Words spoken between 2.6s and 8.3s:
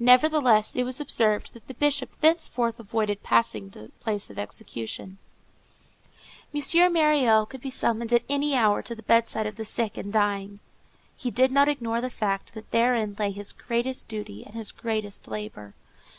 avoided passing the place of execution. M. Myriel could be summoned at